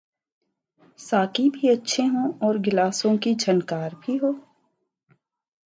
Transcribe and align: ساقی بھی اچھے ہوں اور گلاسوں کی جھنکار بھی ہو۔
ساقی 0.99 1.49
بھی 1.49 1.69
اچھے 1.69 2.03
ہوں 2.03 2.31
اور 2.39 2.55
گلاسوں 2.67 3.15
کی 3.17 3.33
جھنکار 3.35 3.89
بھی 4.01 4.17
ہو۔ 4.17 4.31